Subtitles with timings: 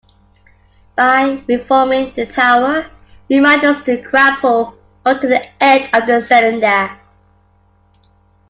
[0.95, 2.87] By reforming the tower,
[3.29, 6.97] he manages to grapple onto the edge of the cylinder.